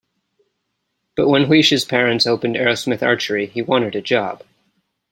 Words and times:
But 1.15 1.29
when 1.29 1.45
Huish's 1.45 1.85
parents 1.85 2.25
opened 2.25 2.55
Arrowsmith 2.55 3.03
Archery, 3.03 3.45
he 3.45 3.61
wanted 3.61 3.95
a 3.95 4.01
job. 4.01 4.41